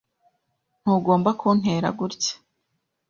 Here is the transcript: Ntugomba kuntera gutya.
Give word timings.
Ntugomba 0.81 1.29
kuntera 1.39 1.87
gutya. 1.99 2.33